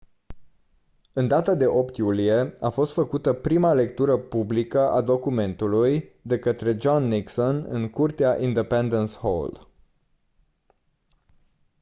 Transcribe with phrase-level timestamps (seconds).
[1.13, 6.77] în data de 8 iulie a fost făcută prima lectură publică a documentului de către
[6.79, 9.67] john nixon în curtea independence hall